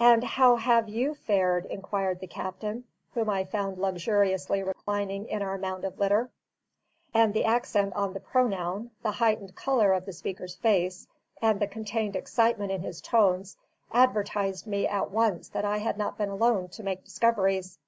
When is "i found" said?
3.30-3.78